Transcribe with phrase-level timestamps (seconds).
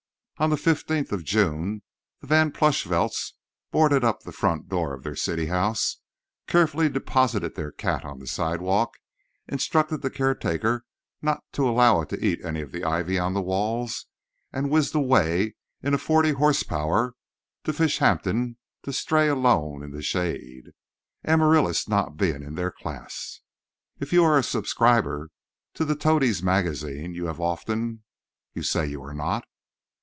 [0.37, 1.83] On the fifteenth of June
[2.21, 3.35] the Van Plushvelts
[3.69, 5.97] boarded up the front door of their city house,
[6.47, 8.97] carefully deposited their cat on the sidewalk,
[9.47, 10.83] instructed the caretaker
[11.21, 14.07] not to allow it to eat any of the ivy on the walls,
[14.51, 15.53] and whizzed away
[15.83, 17.13] in a 40 horse power
[17.63, 23.41] to Fishampton to stray alone in the shade—Amaryllis not being in their class.
[23.99, 25.29] If you are a subscriber
[25.75, 29.45] to the Toadies' Magazine, you have often—You say you are not?